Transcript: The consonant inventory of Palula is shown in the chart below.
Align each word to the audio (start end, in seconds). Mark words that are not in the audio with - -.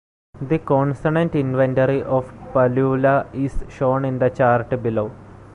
The 0.41 0.57
consonant 0.57 1.35
inventory 1.35 2.01
of 2.01 2.33
Palula 2.53 3.31
is 3.35 3.63
shown 3.69 4.03
in 4.03 4.17
the 4.17 4.31
chart 4.31 4.81
below. 4.81 5.11